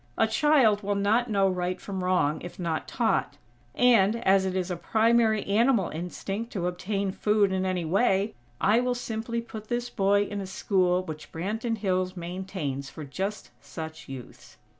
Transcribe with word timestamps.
A 0.17 0.25
child 0.25 0.81
will 0.81 0.95
not 0.95 1.29
know 1.29 1.47
right 1.47 1.79
from 1.79 2.03
wrong 2.03 2.41
if 2.41 2.57
not 2.57 2.87
taught; 2.87 3.37
and, 3.75 4.15
as 4.25 4.45
it 4.47 4.55
is 4.55 4.71
a 4.71 4.75
primary 4.75 5.45
animal 5.45 5.89
instinct 5.89 6.51
to 6.53 6.65
obtain 6.65 7.11
food 7.11 7.51
in 7.51 7.67
any 7.67 7.85
way, 7.85 8.33
I 8.59 8.79
will 8.79 8.95
simply 8.95 9.41
put 9.41 9.67
this 9.67 9.91
boy 9.91 10.23
in 10.23 10.41
a 10.41 10.47
school 10.47 11.03
which 11.03 11.31
Branton 11.31 11.77
Hills 11.77 12.17
maintains 12.17 12.89
for 12.89 13.03
just 13.03 13.51
such 13.61 14.09
youths." 14.09 14.57